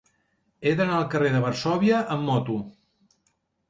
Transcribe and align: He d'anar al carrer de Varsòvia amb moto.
He 0.69 0.73
d'anar 0.79 0.95
al 1.01 1.05
carrer 1.13 1.31
de 1.37 1.43
Varsòvia 1.45 2.03
amb 2.19 2.29
moto. 2.35 2.61